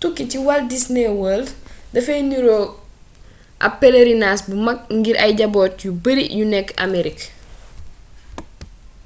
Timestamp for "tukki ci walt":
0.00-0.64